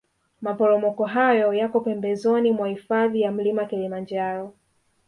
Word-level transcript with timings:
maporomoko 0.41 1.05
hayo 1.05 1.53
yako 1.53 1.79
pembezoni 1.81 2.51
mwa 2.51 2.67
hifadhi 2.67 3.21
ya 3.21 3.31
mlima 3.31 3.65
Kilimanjaro 3.65 4.53